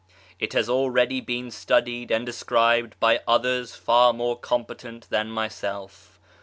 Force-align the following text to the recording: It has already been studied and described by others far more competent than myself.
It 0.39 0.53
has 0.53 0.67
already 0.67 1.21
been 1.21 1.51
studied 1.51 2.09
and 2.09 2.25
described 2.25 2.99
by 2.99 3.19
others 3.27 3.75
far 3.75 4.13
more 4.13 4.35
competent 4.35 5.05
than 5.11 5.29
myself. 5.29 6.19